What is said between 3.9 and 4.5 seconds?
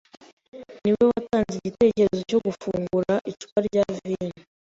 vino.